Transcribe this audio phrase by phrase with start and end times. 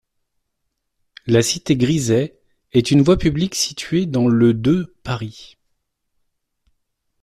[1.27, 2.35] La cité Griset
[2.73, 5.59] est une voie publique située dans le de Paris.